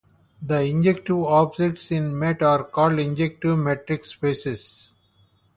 The 0.41 0.55
injective 0.55 1.23
objects 1.27 1.91
in 1.91 2.17
Met 2.17 2.41
are 2.41 2.63
called 2.63 2.93
injective 2.93 3.59
metric 3.61 4.03
spaces. 4.03 4.95